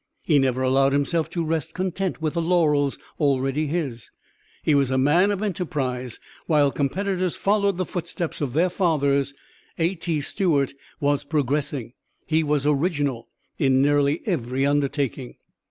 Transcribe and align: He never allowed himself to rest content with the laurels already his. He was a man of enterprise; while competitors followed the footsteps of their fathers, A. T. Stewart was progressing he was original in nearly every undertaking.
He 0.23 0.39
never 0.39 0.63
allowed 0.63 0.93
himself 0.93 1.29
to 1.29 1.45
rest 1.45 1.75
content 1.75 2.19
with 2.19 2.33
the 2.33 2.41
laurels 2.41 2.97
already 3.19 3.67
his. 3.67 4.09
He 4.63 4.73
was 4.73 4.89
a 4.89 4.97
man 4.97 5.29
of 5.29 5.43
enterprise; 5.43 6.19
while 6.47 6.71
competitors 6.71 7.35
followed 7.35 7.77
the 7.77 7.85
footsteps 7.85 8.41
of 8.41 8.53
their 8.53 8.71
fathers, 8.71 9.35
A. 9.77 9.93
T. 9.93 10.19
Stewart 10.19 10.73
was 10.99 11.23
progressing 11.23 11.93
he 12.25 12.41
was 12.41 12.65
original 12.65 13.29
in 13.59 13.79
nearly 13.83 14.21
every 14.25 14.65
undertaking. 14.65 15.35